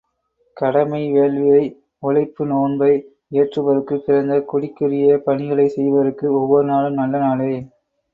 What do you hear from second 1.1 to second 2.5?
வேள்வியை, உழைப்பு